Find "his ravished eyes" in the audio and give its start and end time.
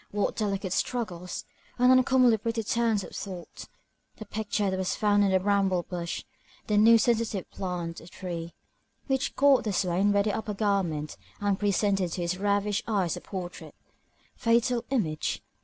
12.21-13.15